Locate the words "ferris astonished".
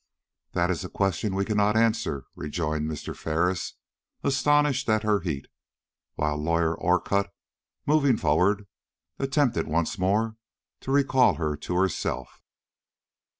3.15-4.89